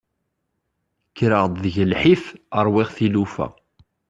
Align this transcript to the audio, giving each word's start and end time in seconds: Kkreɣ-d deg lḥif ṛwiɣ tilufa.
Kkreɣ-d 1.09 1.53
deg 1.63 1.75
lḥif 1.91 2.23
ṛwiɣ 2.65 2.89
tilufa. 2.95 3.47